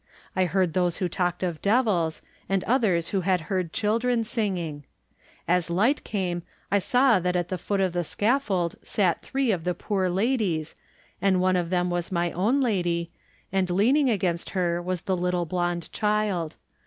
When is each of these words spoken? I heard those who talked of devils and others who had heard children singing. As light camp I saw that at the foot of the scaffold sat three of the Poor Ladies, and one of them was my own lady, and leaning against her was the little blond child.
I 0.35 0.45
heard 0.45 0.73
those 0.73 0.97
who 0.97 1.07
talked 1.07 1.43
of 1.43 1.61
devils 1.61 2.23
and 2.49 2.63
others 2.63 3.09
who 3.09 3.21
had 3.21 3.39
heard 3.53 3.71
children 3.71 4.23
singing. 4.23 4.83
As 5.47 5.69
light 5.69 6.03
camp 6.03 6.43
I 6.71 6.79
saw 6.79 7.19
that 7.19 7.35
at 7.35 7.49
the 7.49 7.57
foot 7.59 7.79
of 7.79 7.93
the 7.93 8.03
scaffold 8.03 8.77
sat 8.81 9.21
three 9.21 9.51
of 9.51 9.63
the 9.63 9.75
Poor 9.75 10.09
Ladies, 10.09 10.73
and 11.21 11.39
one 11.39 11.55
of 11.55 11.69
them 11.69 11.91
was 11.91 12.11
my 12.11 12.31
own 12.31 12.61
lady, 12.61 13.11
and 13.51 13.69
leaning 13.69 14.09
against 14.09 14.49
her 14.57 14.81
was 14.81 15.01
the 15.01 15.15
little 15.15 15.45
blond 15.45 15.91
child. 15.91 16.55